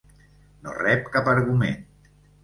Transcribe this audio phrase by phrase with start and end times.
[0.67, 1.85] No rep cap argument.